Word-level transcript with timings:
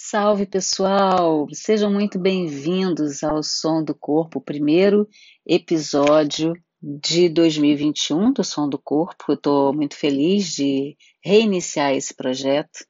Salve 0.00 0.46
pessoal! 0.46 1.48
Sejam 1.52 1.92
muito 1.92 2.20
bem-vindos 2.20 3.24
ao 3.24 3.42
Som 3.42 3.82
do 3.82 3.92
Corpo, 3.92 4.40
primeiro 4.40 5.08
episódio 5.44 6.52
de 6.80 7.28
2021 7.28 8.32
do 8.32 8.44
Som 8.44 8.68
do 8.68 8.78
Corpo. 8.78 9.32
Estou 9.32 9.74
muito 9.74 9.96
feliz 9.96 10.52
de 10.52 10.96
reiniciar 11.20 11.94
esse 11.94 12.14
projeto 12.14 12.86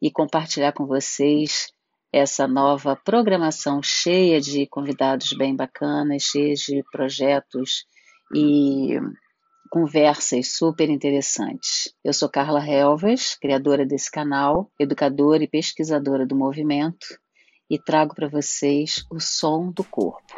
e 0.00 0.10
compartilhar 0.10 0.72
com 0.72 0.86
vocês 0.86 1.66
essa 2.10 2.48
nova 2.48 2.96
programação 2.96 3.82
cheia 3.82 4.40
de 4.40 4.66
convidados 4.66 5.34
bem 5.34 5.54
bacanas, 5.54 6.22
cheia 6.22 6.54
de 6.54 6.82
projetos 6.90 7.84
e 8.34 8.98
conversas 9.70 10.56
super 10.56 10.88
interessantes. 10.88 11.94
Eu 12.04 12.12
sou 12.12 12.28
Carla 12.28 12.64
Helvas, 12.66 13.36
criadora 13.40 13.84
desse 13.84 14.10
canal, 14.10 14.70
educadora 14.78 15.42
e 15.42 15.48
pesquisadora 15.48 16.26
do 16.26 16.36
movimento, 16.36 17.06
e 17.68 17.78
trago 17.78 18.14
para 18.14 18.28
vocês 18.28 19.04
o 19.10 19.18
som 19.20 19.70
do 19.70 19.82
corpo. 19.84 20.34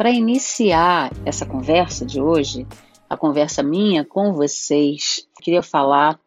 Para 0.00 0.10
iniciar 0.10 1.12
essa 1.26 1.44
conversa 1.44 2.06
de 2.06 2.22
hoje, 2.22 2.66
a 3.06 3.18
conversa 3.18 3.62
minha 3.62 4.02
com 4.02 4.32
vocês, 4.32 5.28
queria 5.42 5.62
falar 5.62 6.18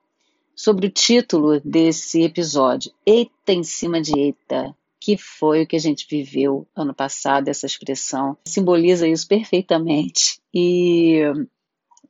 sobre 0.56 0.86
o 0.86 0.92
título 0.92 1.60
desse 1.60 2.22
episódio, 2.22 2.92
Eita 3.04 3.52
em 3.52 3.64
cima 3.64 4.00
de 4.00 4.16
Eita, 4.16 4.76
que 5.00 5.18
foi 5.18 5.64
o 5.64 5.68
que 5.68 5.76
a 5.76 5.80
gente 5.80 6.06
viveu 6.08 6.68
ano 6.76 6.94
passado, 6.94 7.48
essa 7.48 7.66
expressão 7.66 8.38
simboliza 8.46 9.08
isso 9.08 9.28
perfeitamente. 9.28 10.40
E 10.54 11.24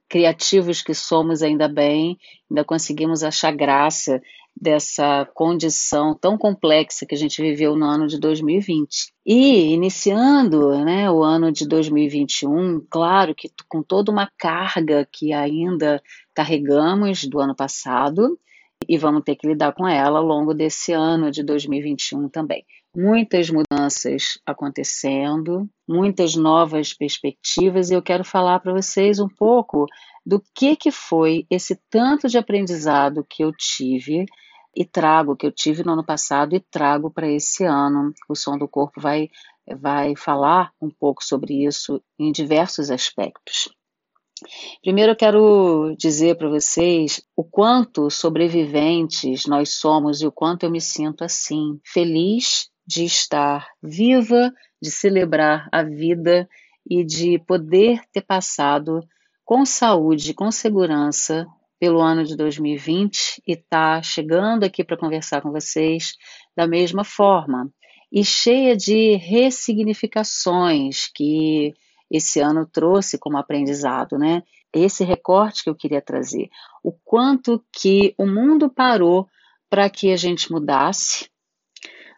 criativos 0.10 0.82
que 0.82 0.94
somos, 0.94 1.42
ainda 1.42 1.70
bem, 1.70 2.20
ainda 2.52 2.66
conseguimos 2.66 3.24
achar 3.24 3.56
graça 3.56 4.22
dessa 4.60 5.28
condição 5.34 6.16
tão 6.16 6.38
complexa 6.38 7.06
que 7.06 7.16
a 7.16 7.18
gente 7.18 7.42
viveu 7.42 7.76
no 7.76 7.86
ano 7.86 8.08
de 8.08 8.20
2020. 8.20 9.12
E 9.26 9.74
iniciando 9.74 10.84
né, 10.84 11.10
o 11.10 11.24
ano 11.24 11.52
de 11.52 11.68
2021, 11.68 12.86
claro 12.90 13.34
que 13.36 13.50
com 13.68 13.82
toda 13.82 14.12
uma 14.12 14.30
carga 14.38 15.08
que 15.12 15.34
ainda 15.34 16.02
carregamos 16.34 17.26
do 17.26 17.40
ano 17.40 17.56
passado, 17.56 18.38
e 18.88 18.98
vamos 18.98 19.24
ter 19.24 19.36
que 19.36 19.48
lidar 19.48 19.74
com 19.74 19.88
ela 19.88 20.20
ao 20.20 20.26
longo 20.26 20.54
desse 20.54 20.92
ano 20.92 21.32
de 21.32 21.44
2021 21.44 22.30
também. 22.30 22.66
Muitas 22.96 23.50
mudanças 23.50 24.40
acontecendo, 24.46 25.68
muitas 25.88 26.36
novas 26.36 26.94
perspectivas, 26.94 27.90
e 27.90 27.96
eu 27.96 28.02
quero 28.02 28.24
falar 28.24 28.60
para 28.60 28.74
vocês 28.74 29.20
um 29.20 29.28
pouco 29.28 29.88
do 30.26 30.42
que, 30.56 30.76
que 30.76 30.92
foi 30.92 31.46
esse 31.50 31.76
tanto 31.90 32.28
de 32.28 32.38
aprendizado 32.38 33.26
que 33.30 33.44
eu 33.44 33.52
tive 33.52 34.26
e 34.76 34.86
trago, 34.86 35.36
que 35.36 35.46
eu 35.46 35.52
tive 35.52 35.84
no 35.84 35.94
ano 35.94 36.06
passado 36.06 36.56
e 36.56 36.60
trago 36.60 37.12
para 37.12 37.30
esse 37.30 37.64
ano. 37.64 38.14
O 38.28 38.36
Som 38.36 38.58
do 38.58 38.68
Corpo 38.68 39.00
vai, 39.00 39.30
vai 39.80 40.16
falar 40.16 40.72
um 40.82 40.90
pouco 40.90 41.24
sobre 41.24 41.66
isso 41.66 42.02
em 42.18 42.32
diversos 42.32 42.90
aspectos. 42.90 43.70
Primeiro 44.82 45.12
eu 45.12 45.16
quero 45.16 45.96
dizer 45.98 46.38
para 46.38 46.50
vocês 46.50 47.22
o 47.36 47.44
quanto 47.44 48.10
sobreviventes 48.10 49.46
nós 49.46 49.76
somos 49.76 50.22
e 50.22 50.28
o 50.28 50.32
quanto 50.32 50.64
eu 50.64 50.72
me 50.72 50.82
sinto 50.82 51.24
assim, 51.24 51.80
feliz 51.86 52.70
de 52.86 53.06
estar 53.06 53.68
viva, 53.82 54.52
de 54.82 54.92
celebrar 54.92 55.70
a 55.72 55.84
vida 55.84 56.50
e 56.90 57.06
de 57.06 57.40
poder 57.40 58.02
ter 58.12 58.22
passado 58.22 59.00
com 59.46 59.66
saúde, 59.66 60.34
com 60.34 60.52
segurança 60.52 61.48
pelo 61.80 62.02
ano 62.02 62.24
de 62.24 62.36
2020 62.38 63.42
e 63.46 63.54
está 63.54 64.02
chegando 64.02 64.64
aqui 64.64 64.84
para 64.84 64.98
conversar 64.98 65.42
com 65.42 65.52
vocês 65.52 66.14
da 66.56 66.66
mesma 66.66 67.04
forma 67.04 67.70
e 68.12 68.24
cheia 68.24 68.78
de 68.78 69.16
ressignificações 69.16 71.10
que 71.14 71.74
esse 72.10 72.40
ano 72.40 72.66
trouxe 72.66 73.18
como 73.18 73.38
aprendizado, 73.38 74.20
né? 74.20 74.44
Esse 74.72 75.04
recorte 75.04 75.64
que 75.64 75.70
eu 75.70 75.76
queria 75.76 76.02
trazer, 76.02 76.50
o 76.84 76.92
quanto 76.92 77.64
que 77.72 78.14
o 78.18 78.26
mundo 78.26 78.70
parou 78.70 79.28
para 79.70 79.90
que 79.90 80.12
a 80.12 80.16
gente 80.16 80.52
mudasse, 80.52 81.28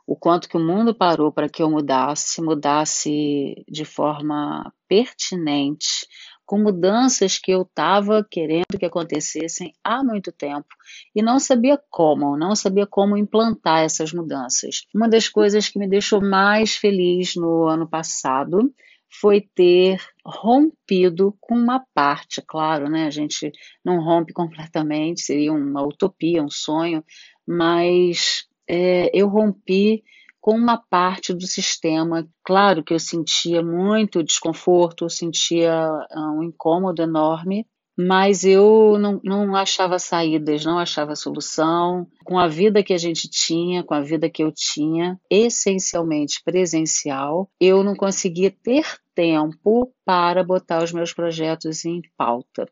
o 0.05 0.15
quanto 0.15 0.47
que 0.49 0.57
o 0.57 0.59
mundo 0.59 0.93
parou 0.93 1.31
para 1.31 1.49
que 1.49 1.63
eu 1.63 1.69
mudasse, 1.69 2.41
mudasse 2.41 3.63
de 3.67 3.85
forma 3.85 4.71
pertinente, 4.87 6.07
com 6.45 6.59
mudanças 6.59 7.39
que 7.39 7.51
eu 7.51 7.63
estava 7.63 8.25
querendo 8.29 8.77
que 8.79 8.85
acontecessem 8.85 9.73
há 9.83 10.03
muito 10.03 10.31
tempo 10.31 10.67
e 11.15 11.21
não 11.21 11.39
sabia 11.39 11.79
como, 11.89 12.37
não 12.37 12.55
sabia 12.55 12.85
como 12.85 13.17
implantar 13.17 13.83
essas 13.83 14.13
mudanças. 14.13 14.85
Uma 14.93 15.09
das 15.09 15.27
coisas 15.27 15.67
que 15.67 15.79
me 15.79 15.87
deixou 15.87 16.21
mais 16.21 16.75
feliz 16.75 17.35
no 17.35 17.65
ano 17.67 17.87
passado 17.87 18.73
foi 19.09 19.41
ter 19.41 19.99
rompido 20.25 21.35
com 21.39 21.55
uma 21.55 21.83
parte, 21.93 22.41
claro, 22.45 22.89
né? 22.89 23.05
A 23.05 23.09
gente 23.09 23.51
não 23.83 24.03
rompe 24.03 24.33
completamente, 24.33 25.21
seria 25.21 25.53
uma 25.53 25.81
utopia, 25.83 26.43
um 26.43 26.49
sonho, 26.49 27.03
mas 27.47 28.45
é, 28.67 29.09
eu 29.13 29.27
rompi 29.27 30.03
com 30.45 30.55
uma 30.55 30.77
parte 30.77 31.33
do 31.33 31.47
sistema. 31.47 32.29
Claro 32.43 32.83
que 32.83 32.93
eu 32.93 32.99
sentia 32.99 33.63
muito 33.63 34.21
desconforto, 34.21 35.05
eu 35.05 35.09
sentia 35.09 35.73
ah, 35.73 36.31
um 36.37 36.43
incômodo 36.43 37.01
enorme, 37.01 37.65
mas 37.97 38.43
eu 38.43 38.95
não, 38.99 39.19
não 39.23 39.55
achava 39.55 39.97
saídas, 39.97 40.63
não 40.63 40.77
achava 40.77 41.15
solução. 41.15 42.05
Com 42.23 42.37
a 42.37 42.47
vida 42.47 42.83
que 42.83 42.93
a 42.93 42.97
gente 42.97 43.27
tinha, 43.27 43.83
com 43.83 43.95
a 43.95 44.01
vida 44.01 44.29
que 44.29 44.43
eu 44.43 44.51
tinha, 44.51 45.19
essencialmente 45.31 46.39
presencial, 46.45 47.49
eu 47.59 47.83
não 47.83 47.95
conseguia 47.95 48.51
ter 48.51 48.85
tempo 49.15 49.91
para 50.05 50.43
botar 50.43 50.83
os 50.83 50.91
meus 50.91 51.11
projetos 51.11 51.85
em 51.85 52.03
pauta. 52.15 52.69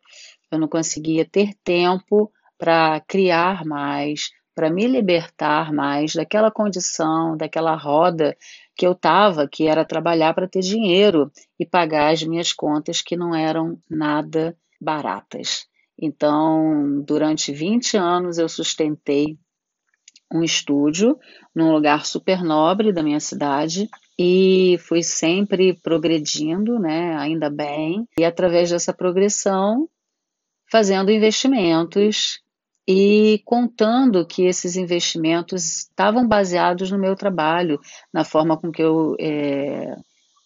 Eu 0.52 0.60
não 0.60 0.68
conseguia 0.68 1.26
ter 1.26 1.56
tempo 1.64 2.32
para 2.56 3.00
criar 3.08 3.66
mais, 3.66 4.30
para 4.56 4.70
me 4.70 4.88
libertar 4.88 5.74
mais 5.74 6.14
daquela 6.14 6.52
condição, 6.52 7.36
daquela 7.36 7.76
roda 7.76 8.38
que 8.76 8.86
eu 8.86 8.94
estava, 8.94 9.48
que 9.48 9.68
era 9.68 9.86
trabalhar 9.86 10.34
para 10.34 10.48
ter 10.48 10.62
dinheiro 10.62 11.32
e 11.60 11.66
pagar 11.66 12.12
as 12.14 12.24
minhas 12.24 12.54
contas 12.54 13.02
que 13.02 13.16
não 13.16 13.36
eram 13.36 13.78
nada 13.90 14.58
baratas. 14.80 15.68
Então, 16.00 17.02
durante 17.06 17.52
20 17.52 17.98
anos 17.98 18.38
eu 18.38 18.50
sustentei 18.50 19.38
um 20.34 20.44
estúdio 20.44 21.18
num 21.56 21.72
lugar 21.72 22.06
super 22.06 22.44
nobre 22.44 22.92
da 22.92 23.04
minha 23.04 23.20
cidade 23.20 23.88
e 24.18 24.78
fui 24.80 25.04
sempre 25.04 25.80
progredindo, 25.82 26.80
né, 26.80 27.16
ainda 27.18 27.50
bem, 27.50 28.08
e 28.18 28.26
através 28.26 28.72
dessa 28.72 28.94
progressão 28.94 29.88
fazendo 30.72 31.12
investimentos 31.12 32.42
e 32.88 33.42
contando 33.46 34.26
que 34.26 34.44
esses 34.44 34.76
investimentos 34.76 35.64
estavam 35.78 36.28
baseados 36.28 36.92
no 36.92 36.98
meu 36.98 37.16
trabalho, 37.16 37.80
na 38.12 38.24
forma 38.24 38.58
com 38.58 38.72
que 38.72 38.82
eu 38.82 39.16
é, 39.20 39.96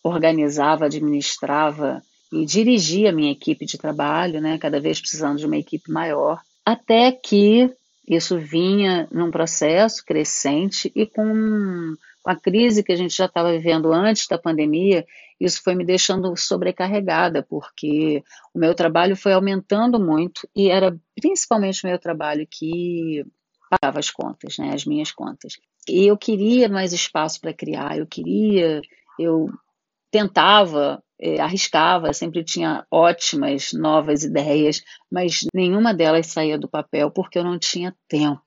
organizava, 0.03 0.85
administrava 0.85 2.01
e 2.31 2.45
dirigia 2.45 3.09
a 3.09 3.13
minha 3.13 3.31
equipe 3.31 3.65
de 3.65 3.77
trabalho, 3.77 4.41
né, 4.41 4.57
cada 4.57 4.79
vez 4.79 4.99
precisando 4.99 5.37
de 5.37 5.45
uma 5.45 5.57
equipe 5.57 5.91
maior, 5.91 6.41
até 6.65 7.11
que 7.11 7.73
isso 8.07 8.39
vinha 8.39 9.07
num 9.11 9.29
processo 9.29 10.03
crescente 10.05 10.91
e 10.95 11.05
com, 11.05 11.95
a 12.27 12.35
crise 12.35 12.83
que 12.83 12.91
a 12.91 12.95
gente 12.95 13.15
já 13.15 13.25
estava 13.25 13.53
vivendo 13.53 13.93
antes 13.93 14.27
da 14.27 14.37
pandemia, 14.37 15.05
isso 15.39 15.61
foi 15.63 15.75
me 15.75 15.85
deixando 15.85 16.35
sobrecarregada, 16.35 17.41
porque 17.41 18.21
o 18.53 18.59
meu 18.59 18.75
trabalho 18.75 19.15
foi 19.15 19.31
aumentando 19.31 19.97
muito 19.97 20.47
e 20.53 20.69
era 20.69 20.97
principalmente 21.15 21.85
o 21.85 21.87
meu 21.87 21.97
trabalho 21.97 22.45
que 22.49 23.25
pagava 23.69 23.99
as 23.99 24.09
contas, 24.09 24.57
né, 24.57 24.73
as 24.73 24.83
minhas 24.83 25.11
contas. 25.11 25.53
E 25.87 26.05
eu 26.05 26.17
queria 26.17 26.67
mais 26.67 26.91
espaço 26.91 27.39
para 27.39 27.53
criar, 27.53 27.97
eu 27.97 28.05
queria, 28.05 28.81
eu 29.17 29.49
tentava 30.11 31.01
é, 31.19 31.39
arriscava, 31.39 32.13
sempre 32.13 32.43
tinha 32.43 32.85
ótimas 32.91 33.71
novas 33.73 34.23
ideias, 34.23 34.81
mas 35.11 35.41
nenhuma 35.53 35.93
delas 35.93 36.27
saía 36.27 36.57
do 36.57 36.69
papel 36.69 37.11
porque 37.11 37.39
eu 37.39 37.43
não 37.43 37.57
tinha 37.59 37.95
tempo. 38.07 38.41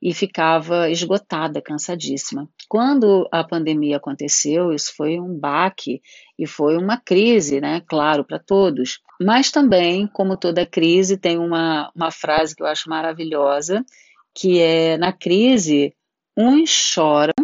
e 0.00 0.14
ficava 0.14 0.88
esgotada, 0.88 1.60
cansadíssima. 1.60 2.48
Quando 2.68 3.28
a 3.32 3.42
pandemia 3.42 3.96
aconteceu, 3.96 4.72
isso 4.72 4.94
foi 4.96 5.18
um 5.18 5.36
baque 5.36 6.00
e 6.38 6.46
foi 6.46 6.76
uma 6.76 6.96
crise, 6.96 7.60
né? 7.60 7.82
Claro, 7.88 8.24
para 8.24 8.38
todos. 8.38 9.00
Mas 9.20 9.50
também, 9.50 10.06
como 10.06 10.36
toda 10.36 10.64
crise, 10.64 11.16
tem 11.16 11.36
uma, 11.38 11.90
uma 11.96 12.12
frase 12.12 12.54
que 12.54 12.62
eu 12.62 12.66
acho 12.66 12.88
maravilhosa, 12.88 13.84
que 14.32 14.60
é 14.60 14.96
na 14.96 15.12
crise, 15.12 15.92
uns 16.36 16.70
choram 16.70 17.34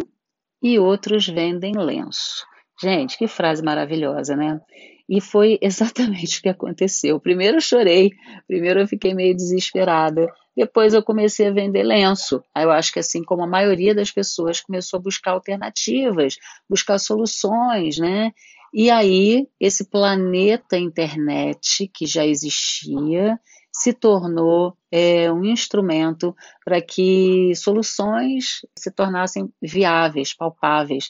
e 0.63 0.79
outros 0.79 1.27
vendem 1.27 1.73
lenço. 1.75 2.45
Gente, 2.81 3.17
que 3.17 3.27
frase 3.27 3.63
maravilhosa, 3.63 4.35
né? 4.35 4.59
E 5.07 5.21
foi 5.21 5.57
exatamente 5.61 6.39
o 6.39 6.41
que 6.41 6.49
aconteceu. 6.49 7.19
Primeiro 7.19 7.57
eu 7.57 7.61
chorei, 7.61 8.11
primeiro 8.47 8.81
eu 8.81 8.87
fiquei 8.87 9.13
meio 9.13 9.35
desesperada, 9.35 10.27
depois 10.55 10.93
eu 10.93 11.03
comecei 11.03 11.47
a 11.47 11.53
vender 11.53 11.83
lenço. 11.83 12.43
Aí 12.53 12.63
eu 12.63 12.71
acho 12.71 12.91
que 12.91 12.99
assim 12.99 13.23
como 13.23 13.43
a 13.43 13.47
maioria 13.47 13.93
das 13.93 14.11
pessoas 14.11 14.61
começou 14.61 14.97
a 14.99 15.03
buscar 15.03 15.31
alternativas, 15.31 16.37
buscar 16.69 16.97
soluções, 16.97 17.97
né? 17.97 18.31
E 18.73 18.89
aí 18.89 19.47
esse 19.59 19.89
planeta 19.89 20.77
internet 20.77 21.89
que 21.93 22.05
já 22.05 22.25
existia 22.25 23.39
se 23.71 23.93
tornou 23.93 24.77
é, 24.89 25.31
um 25.31 25.43
instrumento 25.43 26.33
para 26.63 26.81
que 26.81 27.53
soluções 27.55 28.61
se 28.77 28.89
tornassem 28.89 29.49
viáveis, 29.61 30.33
palpáveis. 30.33 31.09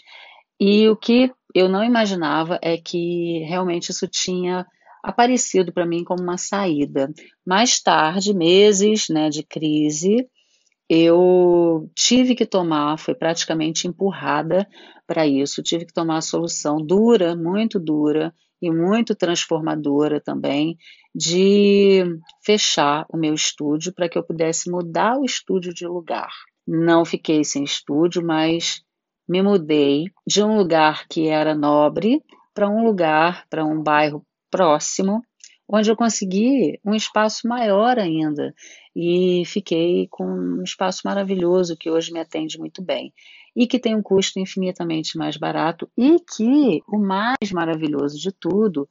E 0.59 0.88
o 0.89 0.95
que 0.95 1.31
eu 1.56 1.69
não 1.69 1.86
imaginava 1.86 2.60
é 2.62 2.78
que 2.78 3.40
realmente 3.48 3.90
isso 3.90 4.06
tinha 4.10 4.68
aparecido 5.02 5.72
para 5.72 5.86
mim 5.86 6.04
como 6.04 6.22
uma 6.22 6.38
saída. 6.38 7.13
Mais 7.48 7.81
tarde, 7.81 8.34
meses 8.34 9.07
né, 9.07 9.30
de 9.30 9.42
crise, 9.42 10.28
eu 10.90 11.90
tive 11.96 12.36
que 12.36 12.46
tomar, 12.46 13.00
foi 13.00 13.16
praticamente 13.16 13.88
empurrada 13.88 14.68
para 15.07 15.25
isso, 15.25 15.63
tive 15.63 15.86
que 15.86 15.94
tomar 15.94 16.18
a 16.18 16.22
solução 16.22 16.78
dura, 16.78 17.36
muito 17.38 17.80
dura 17.80 18.36
e 18.62 18.69
muito 18.69 19.16
transformadora 19.16 20.19
também, 20.19 20.78
de 21.13 22.04
fechar 22.44 23.06
o 23.10 23.16
meu 23.16 23.34
estúdio 23.34 23.94
para 23.94 24.10
que 24.10 24.18
eu 24.18 24.24
pudesse 24.24 24.69
mudar 24.69 25.18
o 25.18 25.24
estúdio 25.24 25.74
de 25.74 25.88
lugar. 25.88 26.31
Não 26.68 27.06
fiquei 27.06 27.44
sem 27.44 27.63
estúdio, 27.63 28.25
mas 28.25 28.85
me 29.27 29.42
mudei 29.42 30.06
de 30.25 30.44
um 30.44 30.57
lugar 30.57 31.07
que 31.07 31.27
era 31.27 31.56
nobre 31.56 32.22
para 32.54 32.69
um 32.69 32.86
lugar, 32.86 33.45
para 33.50 33.66
um 33.66 33.81
bairro 33.81 34.25
próximo, 34.50 35.22
onde 35.68 35.89
eu 35.89 35.95
consegui 35.95 36.80
um 36.86 36.94
espaço 36.94 37.48
maior 37.48 37.98
ainda. 38.00 38.54
E 38.95 39.44
fiquei 39.45 40.07
com 40.10 40.25
um 40.25 40.63
espaço 40.63 41.01
maravilhoso 41.04 41.75
que 41.77 41.89
hoje 41.89 42.13
me 42.13 42.19
atende 42.19 42.57
muito 42.57 42.81
bem. 42.81 43.13
E 43.56 43.68
que 43.68 43.80
tem 43.80 43.95
um 43.95 44.01
custo 44.01 44.39
infinitamente 44.39 45.18
mais 45.18 45.38
barato. 45.38 45.89
E 45.98 46.18
que 46.19 46.81
o 46.88 46.98
mais 46.98 47.51
maravilhoso 47.51 48.18
de 48.18 48.31
tudo 48.31 48.88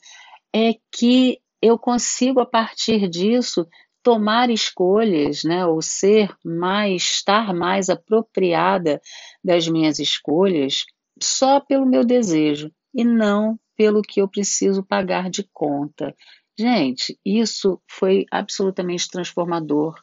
é 0.54 0.74
que 0.92 1.38
eu 1.62 1.78
consigo 1.78 2.40
a 2.40 2.46
partir 2.46 3.08
disso 3.08 3.66
tomar 4.04 4.50
escolhas, 4.50 5.42
né, 5.44 5.66
ou 5.66 5.80
ser 5.80 6.30
mais, 6.44 7.02
estar 7.02 7.54
mais 7.54 7.88
apropriada 7.88 9.00
das 9.42 9.66
minhas 9.66 9.98
escolhas 9.98 10.84
só 11.20 11.58
pelo 11.58 11.86
meu 11.86 12.04
desejo 12.04 12.70
e 12.94 13.02
não 13.02 13.58
pelo 13.76 14.02
que 14.02 14.20
eu 14.20 14.28
preciso 14.28 14.84
pagar 14.84 15.30
de 15.30 15.48
conta. 15.52 16.14
Gente, 16.56 17.18
isso 17.24 17.80
foi 17.88 18.26
absolutamente 18.30 19.10
transformador 19.10 19.94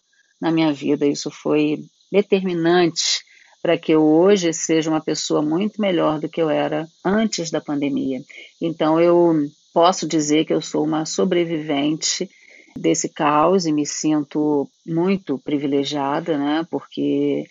na 0.41 0.51
minha 0.51 0.73
vida, 0.73 1.05
isso 1.05 1.29
foi 1.29 1.77
determinante 2.11 3.23
para 3.61 3.77
que 3.77 3.91
eu 3.91 4.03
hoje 4.03 4.51
seja 4.51 4.89
uma 4.89 4.99
pessoa 4.99 5.43
muito 5.43 5.79
melhor 5.79 6.19
do 6.19 6.27
que 6.27 6.41
eu 6.41 6.49
era 6.49 6.87
antes 7.05 7.51
da 7.51 7.61
pandemia. 7.61 8.19
Então 8.59 8.99
eu 8.99 9.47
posso 9.71 10.07
dizer 10.07 10.45
que 10.45 10.53
eu 10.53 10.61
sou 10.61 10.83
uma 10.83 11.05
sobrevivente 11.05 12.27
desse 12.75 13.09
caos 13.09 13.65
e 13.65 13.71
me 13.71 13.85
sinto 13.85 14.67
muito 14.85 15.37
privilegiada, 15.39 16.37
né? 16.37 16.65
Porque 16.69 17.45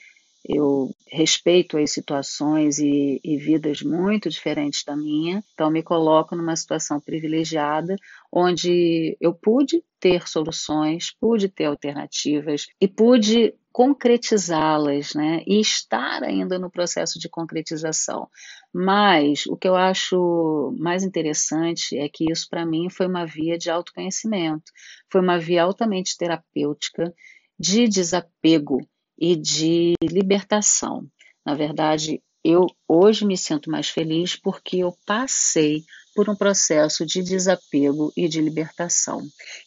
eu 0.49 0.90
respeito 1.06 1.76
as 1.76 1.93
situações 1.93 2.78
e, 2.78 3.20
e, 3.22 3.37
vidas 3.37 3.82
muito 3.82 4.28
diferentes 4.31 4.82
da 4.84 4.96
minha, 4.96 5.43
então 5.52 5.70
me 5.70 5.82
coloco 5.82 6.34
numa 6.34 6.56
situação 6.56 6.99
privilegiada, 6.99 7.94
onde 8.32 9.17
eu 9.20 9.34
pude 9.34 9.82
ter 9.99 10.26
soluções, 10.26 11.14
pude 11.20 11.49
ter 11.49 11.67
alternativas 11.67 12.67
e 12.81 12.88
pude 12.88 13.55
concretizá-las, 13.72 15.14
né? 15.14 15.43
E 15.46 15.61
estar 15.61 16.22
ainda 16.22 16.58
no 16.58 16.70
processo 16.70 17.19
de 17.19 17.28
concretização. 17.28 18.28
Mas 18.72 19.46
o 19.46 19.56
que 19.56 19.69
eu 19.69 19.76
acho 19.76 20.75
mais 20.78 21.02
interessante 21.02 21.96
é 21.96 22.08
que 22.08 22.31
isso 22.31 22.49
para 22.49 22.67
mim 22.67 22.88
foi 22.90 23.06
uma 23.06 23.26
via 23.26 23.56
de 23.58 23.70
autoconhecimento, 23.70 24.72
foi 25.11 25.20
uma 25.20 25.38
via 25.38 25.62
altamente 25.62 26.17
terapêutica 26.17 27.12
de 27.58 27.87
desapego 27.88 28.78
e 29.19 29.37
de 29.37 29.94
libertação. 30.02 31.06
Na 31.44 31.55
verdade, 31.55 32.22
eu 32.43 32.67
hoje 32.88 33.26
me 33.26 33.37
sinto 33.37 33.70
mais 33.70 33.88
feliz 33.88 34.34
porque 34.34 34.78
eu 34.78 34.96
passei 35.06 35.84
por 36.14 36.28
um 36.28 36.34
processo 36.34 37.06
de 37.06 37.22
desapego 37.22 38.12
e 38.17 38.28
de 38.28 38.40
libertação. 38.40 39.22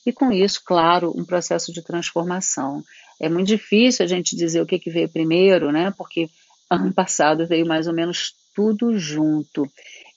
E 0.05 0.11
com 0.11 0.31
isso, 0.31 0.61
claro, 0.65 1.13
um 1.15 1.23
processo 1.23 1.71
de 1.71 1.81
transformação. 1.81 2.83
É 3.23 3.29
muito 3.29 3.47
difícil 3.47 4.03
a 4.03 4.07
gente 4.07 4.35
dizer 4.35 4.61
o 4.61 4.65
que, 4.65 4.77
que 4.77 4.89
veio 4.89 5.07
primeiro, 5.07 5.71
né? 5.71 5.93
Porque 5.97 6.29
ano 6.69 6.93
passado 6.93 7.47
veio 7.47 7.65
mais 7.65 7.87
ou 7.87 7.93
menos 7.93 8.35
tudo 8.53 8.97
junto. 8.99 9.65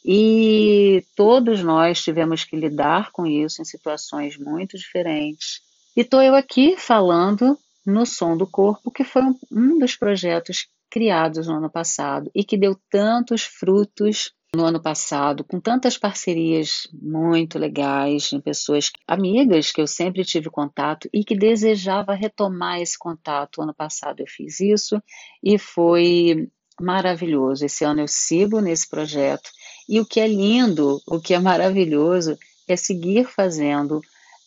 E 0.05 1.05
todos 1.15 1.63
nós 1.63 2.03
tivemos 2.03 2.43
que 2.43 2.57
lidar 2.57 3.13
com 3.13 3.25
isso 3.25 3.63
em 3.63 3.65
situações 3.65 4.37
muito 4.37 4.77
diferentes. 4.77 5.61
E 5.97 6.01
estou 6.01 6.21
eu 6.21 6.35
aqui 6.35 6.77
falando 6.77 7.57
no 7.87 8.05
Som 8.05 8.37
do 8.37 8.47
Corpo, 8.47 8.91
que 8.91 9.05
foi 9.05 9.23
um, 9.23 9.39
um 9.53 9.79
dos 9.79 9.95
projetos 9.95 10.67
criados 10.91 11.47
no 11.47 11.59
ano 11.59 11.71
passado 11.71 12.29
e 12.35 12.43
que 12.43 12.57
deu 12.57 12.77
tantos 12.91 13.43
frutos 13.43 14.33
no 14.57 14.65
ano 14.65 14.81
passado, 14.81 15.45
com 15.45 15.61
tantas 15.61 15.99
parcerias 15.99 16.89
muito 16.93 17.59
legais, 17.59 18.33
em 18.33 18.41
pessoas 18.41 18.91
amigas 19.07 19.71
que 19.71 19.81
eu 19.81 19.87
sempre 19.87 20.25
tive 20.25 20.49
contato 20.49 21.09
e 21.13 21.23
que 21.23 21.37
desejava 21.37 22.15
retomar 22.15 22.81
esse 22.81 22.99
contato. 22.99 23.61
Ano 23.61 23.75
passado 23.75 24.21
eu 24.21 24.27
fiz 24.27 24.59
isso 24.59 25.01
e 25.45 25.59
foi 25.59 26.49
maravilhoso. 26.81 27.67
Esse 27.67 27.85
ano 27.85 28.01
eu 28.01 28.09
sigo 28.09 28.61
nesse 28.61 28.89
projeto 28.89 29.51
e 29.89 30.01
o 30.01 30.07
que 30.07 30.19
é 30.19 30.27
lindo, 30.27 31.01
o 31.07 31.21
que 31.21 31.35
é 31.35 31.39
maravilhoso 31.39 32.37
é 32.67 32.77
seguir 32.77 33.27
fazendo 33.27 34.01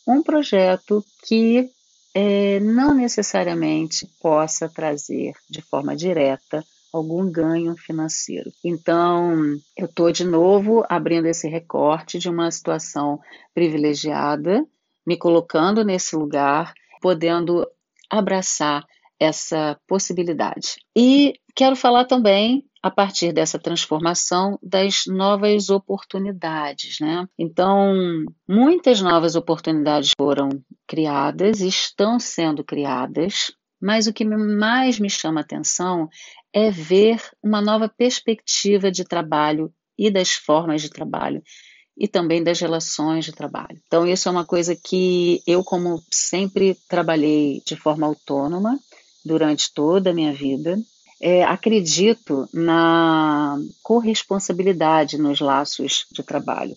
um 0.08 0.24
projeto 0.24 1.06
que 1.26 1.70
é, 2.14 2.60
não 2.60 2.96
necessariamente 2.96 4.10
possa 4.20 4.68
trazer 4.68 5.34
de 5.48 5.62
forma 5.62 5.96
direta 5.96 6.66
algum 6.92 7.32
ganho 7.32 7.76
financeiro. 7.78 8.52
Então, 8.64 9.56
eu 9.78 9.86
estou 9.86 10.12
de 10.12 10.26
novo 10.26 10.84
abrindo 10.90 11.28
esse 11.28 11.48
recorte 11.48 12.18
de 12.20 12.30
uma 12.30 12.50
situação 12.52 13.20
privilegiada, 13.54 14.66
me 15.06 15.18
colocando 15.18 15.84
nesse 15.84 16.16
lugar, 16.16 16.74
podendo 17.02 17.68
abraçar 18.10 18.86
essa 19.20 19.78
possibilidade. 19.88 20.78
E 20.96 21.34
quero 21.56 21.76
falar 21.76 22.06
também 22.06 22.66
a 22.82 22.90
partir 22.90 23.34
dessa 23.34 23.60
transformação 23.60 24.58
das 24.64 25.04
novas 25.06 25.70
oportunidades, 25.70 27.00
né? 27.02 27.28
Então, 27.38 27.94
muitas 28.48 29.02
novas 29.02 29.36
oportunidades 29.36 30.12
foram 30.18 30.50
criadas, 30.88 31.60
estão 31.60 32.18
sendo 32.20 32.64
criadas, 32.64 33.52
mas 33.82 34.08
o 34.08 34.14
que 34.14 34.24
mais 34.24 35.00
me 35.00 35.10
chama 35.10 35.42
atenção 35.42 36.10
é 36.54 36.72
ver 36.72 37.22
uma 37.44 37.62
nova 37.62 37.90
perspectiva 37.90 38.92
de 38.92 39.04
trabalho 39.04 39.72
e 39.98 40.10
das 40.10 40.32
formas 40.34 40.82
de 40.82 40.90
trabalho 40.90 41.44
e 41.98 42.08
também 42.08 42.42
das 42.42 42.60
relações 42.60 43.26
de 43.26 43.34
trabalho. 43.34 43.78
Então, 43.86 44.08
isso 44.08 44.30
é 44.30 44.32
uma 44.32 44.46
coisa 44.46 44.76
que 44.76 45.42
eu, 45.46 45.64
como 45.64 46.02
sempre 46.10 46.78
trabalhei 46.88 47.62
de 47.66 47.76
forma 47.76 48.08
autônoma 48.08 48.80
durante 49.26 49.74
toda 49.74 50.12
a 50.12 50.14
minha 50.14 50.34
vida, 50.34 50.78
é, 51.22 51.44
acredito 51.44 52.48
na 52.54 53.58
corresponsabilidade 53.84 55.18
nos 55.18 55.42
laços 55.42 56.06
de 56.12 56.24
trabalho. 56.24 56.76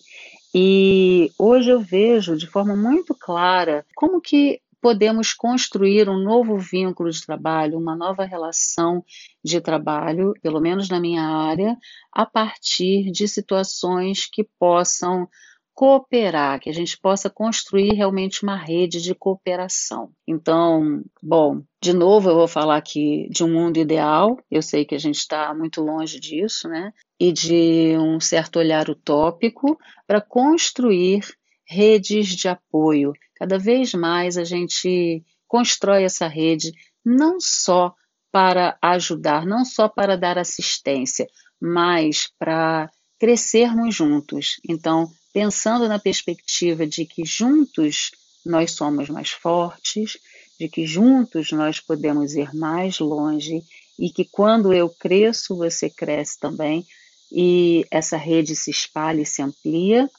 E 0.53 1.31
hoje 1.39 1.69
eu 1.69 1.79
vejo 1.79 2.35
de 2.35 2.45
forma 2.45 2.75
muito 2.75 3.15
clara 3.15 3.85
como 3.95 4.21
que 4.21 4.59
podemos 4.83 5.33
construir 5.33 6.09
um 6.09 6.21
novo 6.21 6.57
vínculo 6.57 7.09
de 7.09 7.25
trabalho, 7.25 7.79
uma 7.79 7.95
nova 7.95 8.25
relação 8.25 9.01
de 9.41 9.61
trabalho, 9.61 10.33
pelo 10.41 10.59
menos 10.59 10.89
na 10.89 10.99
minha 10.99 11.23
área, 11.23 11.77
a 12.11 12.25
partir 12.25 13.09
de 13.09 13.25
situações 13.25 14.27
que 14.29 14.43
possam 14.59 15.25
cooperar, 15.73 16.59
que 16.59 16.69
a 16.69 16.73
gente 16.73 16.99
possa 16.99 17.29
construir 17.29 17.93
realmente 17.93 18.43
uma 18.43 18.57
rede 18.57 19.01
de 19.01 19.15
cooperação. 19.15 20.11
Então, 20.27 21.01
bom, 21.21 21.63
de 21.81 21.93
novo 21.93 22.29
eu 22.29 22.35
vou 22.35 22.47
falar 22.47 22.75
aqui 22.75 23.29
de 23.31 23.41
um 23.41 23.53
mundo 23.53 23.77
ideal, 23.77 24.37
eu 24.51 24.61
sei 24.61 24.83
que 24.83 24.95
a 24.95 24.99
gente 24.99 25.17
está 25.17 25.53
muito 25.53 25.81
longe 25.81 26.19
disso, 26.19 26.67
né? 26.67 26.91
E 27.17 27.31
de 27.31 27.95
um 27.97 28.19
certo 28.19 28.59
olhar 28.59 28.89
utópico 28.89 29.79
para 30.05 30.19
construir 30.19 31.21
redes 31.65 32.27
de 32.35 32.49
apoio. 32.49 33.13
Cada 33.43 33.59
vez 33.59 33.93
mais 33.93 34.37
a 34.37 34.45
gente 34.45 35.21
constrói 35.49 36.05
essa 36.05 36.29
rede 36.29 36.71
não 37.03 37.41
só 37.41 37.93
para 38.31 38.77
ajudar, 38.81 39.45
não 39.45 39.65
só 39.65 39.89
para 39.89 40.15
dar 40.15 40.37
assistência, 40.37 41.27
mas 41.59 42.29
para 42.39 42.89
crescermos 43.19 43.93
juntos. 43.93 44.61
Então, 44.65 45.11
pensando 45.33 45.89
na 45.89 45.99
perspectiva 45.99 46.87
de 46.87 47.05
que 47.05 47.25
juntos 47.25 48.11
nós 48.45 48.71
somos 48.71 49.09
mais 49.09 49.31
fortes, 49.31 50.17
de 50.57 50.69
que 50.69 50.87
juntos 50.87 51.51
nós 51.51 51.81
podemos 51.81 52.35
ir 52.35 52.55
mais 52.55 52.99
longe 52.99 53.61
e 53.99 54.09
que 54.09 54.23
quando 54.23 54.71
eu 54.71 54.87
cresço, 54.87 55.53
você 55.57 55.89
cresce 55.89 56.39
também 56.39 56.87
e 57.29 57.85
essa 57.91 58.15
rede 58.15 58.55
se 58.55 58.71
espalha 58.71 59.19
e 59.19 59.25
se 59.25 59.41
amplia. 59.41 60.09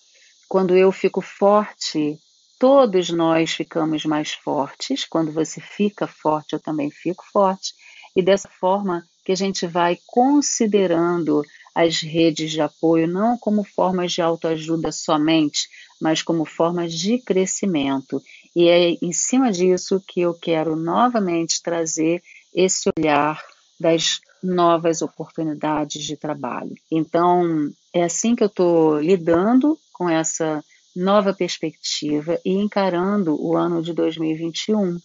Quando 0.47 0.77
eu 0.77 0.93
fico 0.93 1.23
forte, 1.23 2.21
todos 2.59 3.11
nós 3.11 3.53
ficamos 3.53 4.05
mais 4.05 4.33
fortes. 4.33 5.05
Quando 5.05 5.33
você 5.33 5.61
fica 5.61 6.07
forte, 6.07 6.55
eu 6.55 6.61
também 6.61 6.91
fico 6.91 7.25
forte. 7.33 7.75
E 8.17 8.23
dessa 8.23 8.49
forma 8.49 9.05
que 9.25 9.33
a 9.33 9.37
gente 9.37 9.67
vai 9.67 9.99
considerando 10.07 11.43
as 11.75 12.01
redes 12.01 12.53
de 12.53 12.61
apoio 12.61 13.09
não 13.09 13.37
como 13.37 13.65
formas 13.65 14.13
de 14.13 14.23
autoajuda 14.23 14.93
somente, 14.93 15.69
mas 16.01 16.23
como 16.23 16.45
formas 16.45 16.93
de 16.93 17.19
crescimento. 17.19 18.23
E 18.55 18.69
é 18.69 18.97
em 19.03 19.13
cima 19.13 19.51
disso 19.51 20.03
que 20.07 20.21
eu 20.21 20.35
quero 20.35 20.77
novamente 20.77 21.61
trazer 21.63 22.23
esse 22.55 22.89
olhar 22.97 23.43
das 23.81 24.21
novas 24.41 25.03
oportunidades 25.03 26.05
de 26.05 26.17
trabalho. 26.17 26.75
Então, 26.91 27.73
é 27.93 28.05
assim 28.05 28.37
que 28.37 28.45
eu 28.45 28.49
estou 28.49 29.01
lidando 29.01 29.79
com 29.93 30.09
essa 30.09 30.63
nova 30.95 31.35
perspectiva 31.35 32.41
e 32.45 32.53
encarando 32.53 33.41
o 33.41 33.57
ano 33.57 33.83
de 33.83 33.93
2021. 33.93 34.99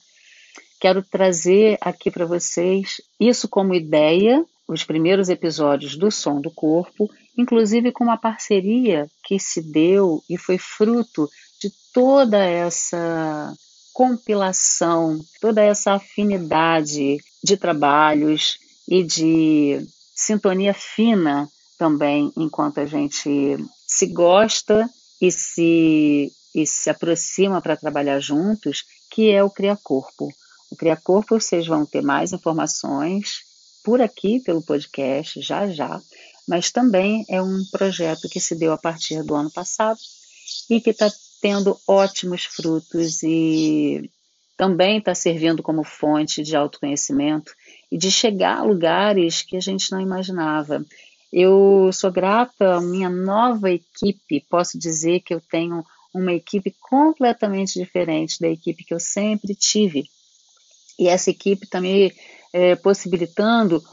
Quero 0.79 1.03
trazer 1.03 1.77
aqui 1.81 2.09
para 2.09 2.25
vocês 2.25 3.01
isso 3.19 3.47
como 3.49 3.73
ideia 3.73 4.45
os 4.67 4.83
primeiros 4.83 5.29
episódios 5.29 5.97
do 5.97 6.11
Som 6.11 6.39
do 6.39 6.51
Corpo, 6.51 7.09
inclusive 7.35 7.91
com 7.91 8.03
uma 8.03 8.17
parceria 8.17 9.09
que 9.23 9.39
se 9.39 9.61
deu 9.61 10.23
e 10.29 10.37
foi 10.37 10.59
fruto 10.59 11.27
de 11.59 11.71
toda 11.91 12.37
essa 12.37 13.53
compilação, 13.91 15.19
toda 15.41 15.61
essa 15.61 15.93
afinidade 15.93 17.17
de 17.43 17.57
trabalhos 17.57 18.59
e 18.87 19.03
de 19.03 19.85
sintonia 20.15 20.73
fina 20.73 21.49
também, 21.77 22.31
enquanto 22.37 22.79
a 22.79 22.85
gente 22.85 23.57
se 23.87 24.05
gosta 24.07 24.89
e 25.21 25.31
se, 25.31 26.31
e 26.55 26.65
se 26.65 26.89
aproxima 26.89 27.61
para 27.61 27.77
trabalhar 27.77 28.19
juntos, 28.19 28.85
que 29.09 29.29
é 29.29 29.43
o 29.43 29.49
Cria 29.49 29.75
Corpo. 29.75 30.29
O 30.71 30.75
Cria 30.75 30.95
Corpo, 30.95 31.39
vocês 31.39 31.65
vão 31.67 31.85
ter 31.85 32.01
mais 32.01 32.31
informações 32.31 33.43
por 33.83 34.01
aqui, 34.01 34.39
pelo 34.39 34.61
podcast, 34.61 35.41
já 35.41 35.67
já, 35.67 36.01
mas 36.47 36.71
também 36.71 37.25
é 37.29 37.41
um 37.41 37.63
projeto 37.71 38.29
que 38.29 38.39
se 38.39 38.55
deu 38.55 38.71
a 38.71 38.77
partir 38.77 39.23
do 39.23 39.35
ano 39.35 39.51
passado 39.51 39.99
e 40.69 40.81
que 40.81 40.91
está 40.91 41.11
tendo 41.41 41.79
ótimos 41.87 42.43
frutos 42.43 43.23
e 43.23 44.09
também 44.57 44.97
está 44.97 45.15
servindo 45.15 45.63
como 45.63 45.83
fonte 45.83 46.43
de 46.43 46.55
autoconhecimento 46.55 47.53
e 47.91 47.97
de 47.97 48.11
chegar 48.11 48.57
a 48.57 48.63
lugares 48.63 49.41
que 49.41 49.55
a 49.55 49.59
gente 49.61 49.91
não 49.91 50.01
imaginava. 50.01 50.85
Eu 51.31 51.91
sou 51.93 52.11
grata 52.11 52.75
à 52.75 52.81
minha 52.81 53.09
nova 53.09 53.71
equipe, 53.71 54.45
posso 54.49 54.77
dizer 54.77 55.19
que 55.21 55.33
eu 55.33 55.41
tenho 55.41 55.85
uma 56.13 56.33
equipe 56.33 56.75
completamente 56.81 57.79
diferente 57.79 58.39
da 58.39 58.47
equipe 58.47 58.83
que 58.83 58.93
eu 58.93 58.99
sempre 58.99 59.53
tive. 59.53 60.05
E 60.97 61.07
essa 61.07 61.29
equipe 61.29 61.65
está 61.65 61.79
me 61.79 62.11
é, 62.51 62.75
possibilitando 62.75 63.83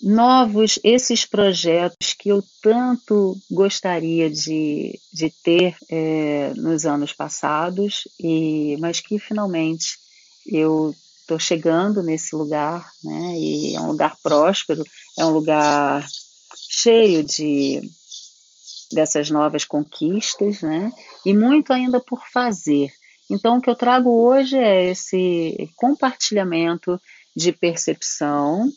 novos 0.00 0.78
esses 0.84 1.24
projetos 1.24 2.14
que 2.14 2.28
eu 2.28 2.42
tanto 2.62 3.36
gostaria 3.50 4.30
de, 4.30 4.98
de 5.12 5.30
ter 5.42 5.76
é, 5.90 6.52
nos 6.54 6.86
anos 6.86 7.12
passados 7.12 8.06
e 8.18 8.76
mas 8.78 9.00
que 9.00 9.18
finalmente 9.18 9.98
eu 10.46 10.94
estou 11.20 11.38
chegando 11.38 12.00
nesse 12.00 12.34
lugar 12.36 12.88
né 13.02 13.34
e 13.36 13.74
é 13.74 13.80
um 13.80 13.88
lugar 13.88 14.16
próspero 14.22 14.84
é 15.18 15.24
um 15.24 15.30
lugar 15.30 16.06
cheio 16.82 17.24
de 17.24 17.80
dessas 18.92 19.30
novas 19.30 19.64
conquistas 19.64 20.62
né? 20.62 20.90
E 21.24 21.34
muito 21.34 21.72
ainda 21.72 22.00
por 22.00 22.22
fazer. 22.32 22.90
Então 23.30 23.58
o 23.58 23.60
que 23.60 23.68
eu 23.68 23.76
trago 23.76 24.10
hoje 24.10 24.56
é 24.56 24.90
esse 24.90 25.70
compartilhamento 25.76 26.98
de 27.36 27.52
percepção, 27.52 28.70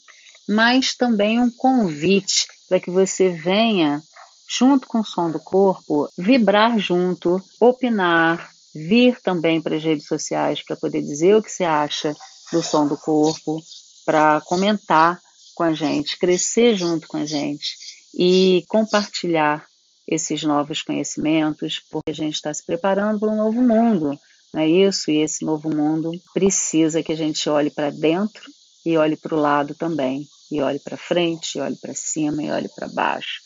mas 0.47 0.95
também 0.95 1.39
um 1.39 1.49
convite 1.49 2.47
para 2.67 2.79
que 2.79 2.91
você 2.91 3.29
venha, 3.29 4.01
junto 4.47 4.87
com 4.87 4.99
o 4.99 5.05
som 5.05 5.31
do 5.31 5.39
corpo, 5.39 6.09
vibrar 6.17 6.77
junto, 6.77 7.41
opinar, 7.59 8.51
vir 8.75 9.19
também 9.21 9.61
para 9.61 9.77
as 9.77 9.83
redes 9.83 10.07
sociais 10.07 10.61
para 10.61 10.75
poder 10.75 11.01
dizer 11.01 11.35
o 11.35 11.41
que 11.41 11.51
você 11.51 11.63
acha 11.63 12.13
do 12.51 12.61
som 12.61 12.85
do 12.85 12.97
corpo, 12.97 13.61
para 14.05 14.41
comentar 14.41 15.21
com 15.61 15.65
a 15.65 15.73
gente, 15.73 16.17
crescer 16.17 16.75
junto 16.75 17.07
com 17.07 17.17
a 17.17 17.25
gente 17.25 17.77
e 18.17 18.65
compartilhar 18.67 19.63
esses 20.07 20.41
novos 20.41 20.81
conhecimentos, 20.81 21.79
porque 21.91 22.09
a 22.09 22.15
gente 22.15 22.33
está 22.33 22.51
se 22.51 22.65
preparando 22.65 23.19
para 23.19 23.29
um 23.29 23.37
novo 23.37 23.61
mundo 23.61 24.19
não 24.53 24.61
é 24.61 24.67
isso? 24.67 25.09
E 25.09 25.21
esse 25.21 25.45
novo 25.45 25.69
mundo 25.69 26.11
precisa 26.33 27.01
que 27.01 27.11
a 27.11 27.15
gente 27.15 27.49
olhe 27.49 27.69
para 27.69 27.89
dentro 27.89 28.51
e 28.85 28.97
olhe 28.97 29.15
para 29.15 29.35
o 29.35 29.39
lado 29.39 29.73
também. 29.75 30.27
E 30.51 30.61
olhe 30.61 30.79
para 30.79 30.97
frente, 30.97 31.57
e 31.57 31.61
olhe 31.61 31.77
para 31.77 31.93
cima, 31.93 32.43
e 32.43 32.51
olhe 32.51 32.67
para 32.67 32.89
baixo, 32.89 33.39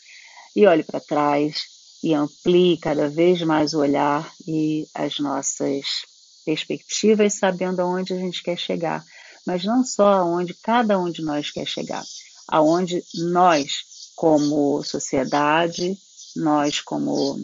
e 0.56 0.66
olhe 0.66 0.82
para 0.82 0.98
trás, 0.98 1.62
e 2.02 2.12
amplie 2.12 2.76
cada 2.78 3.08
vez 3.08 3.40
mais 3.42 3.72
o 3.72 3.78
olhar 3.78 4.28
e 4.44 4.88
as 4.92 5.20
nossas 5.20 6.04
perspectivas, 6.44 7.34
sabendo 7.34 7.80
aonde 7.80 8.12
a 8.12 8.16
gente 8.16 8.42
quer 8.42 8.58
chegar. 8.58 9.04
Mas 9.46 9.64
não 9.64 9.84
só 9.84 10.14
aonde 10.14 10.54
cada 10.54 10.98
um 10.98 11.10
de 11.10 11.22
nós 11.22 11.50
quer 11.50 11.66
chegar, 11.66 12.04
aonde 12.48 13.02
nós, 13.14 14.10
como 14.16 14.82
sociedade, 14.82 15.96
nós, 16.34 16.80
como 16.80 17.38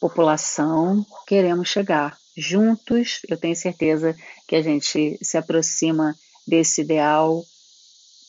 população, 0.00 1.04
queremos 1.26 1.68
chegar 1.68 2.16
juntos, 2.36 3.20
eu 3.28 3.36
tenho 3.36 3.54
certeza 3.54 4.16
que 4.46 4.56
a 4.56 4.62
gente 4.62 5.18
se 5.22 5.36
aproxima 5.36 6.16
desse 6.46 6.80
ideal 6.80 7.44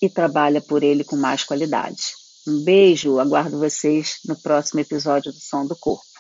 e 0.02 0.10
trabalha 0.10 0.62
por 0.62 0.84
ele 0.84 1.04
com 1.04 1.16
mais 1.16 1.44
qualidade. 1.44 2.14
Um 2.48 2.64
beijo, 2.64 3.20
aguardo 3.20 3.58
vocês 3.58 4.20
no 4.26 4.36
próximo 4.36 4.80
episódio 4.80 5.32
do 5.32 5.40
Som 5.40 5.66
do 5.66 5.76
Corpo. 5.76 6.15